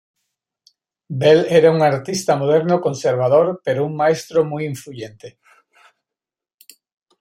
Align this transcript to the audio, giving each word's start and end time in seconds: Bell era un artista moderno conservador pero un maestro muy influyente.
Bell 1.23 1.41
era 1.57 1.73
un 1.75 1.83
artista 1.89 2.35
moderno 2.35 2.81
conservador 2.81 3.61
pero 3.63 3.85
un 3.85 3.95
maestro 3.95 4.43
muy 4.43 4.65
influyente. 4.65 5.37